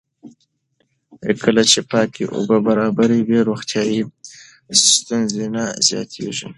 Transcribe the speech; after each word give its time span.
کله 1.43 1.63
چې 1.71 1.79
پاکې 1.91 2.23
اوبه 2.35 2.57
برابرې 2.67 3.19
وي، 3.27 3.39
روغتیایي 3.49 4.01
ستونزې 4.91 5.45
نه 5.55 5.63
زیاتېږي. 5.87 6.47